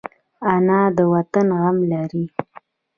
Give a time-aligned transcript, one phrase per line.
[0.53, 2.25] انا د وطن غم لري